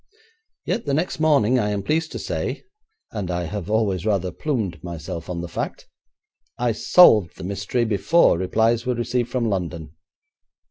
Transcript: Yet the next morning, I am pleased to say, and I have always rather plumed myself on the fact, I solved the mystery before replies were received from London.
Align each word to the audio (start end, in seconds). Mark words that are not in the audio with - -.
Yet 0.65 0.87
the 0.87 0.95
next 0.95 1.19
morning, 1.19 1.59
I 1.59 1.69
am 1.69 1.83
pleased 1.83 2.11
to 2.13 2.17
say, 2.17 2.63
and 3.11 3.29
I 3.29 3.43
have 3.43 3.69
always 3.69 4.03
rather 4.03 4.31
plumed 4.31 4.83
myself 4.83 5.29
on 5.29 5.41
the 5.41 5.47
fact, 5.47 5.87
I 6.57 6.71
solved 6.71 7.37
the 7.37 7.43
mystery 7.43 7.85
before 7.85 8.39
replies 8.39 8.83
were 8.83 8.95
received 8.95 9.29
from 9.29 9.47
London. 9.47 9.91